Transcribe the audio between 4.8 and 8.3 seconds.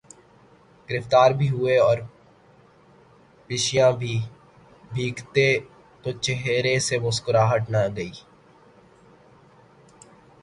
بھگتیں تو چہرے سے مسکراہٹ نہ گئی۔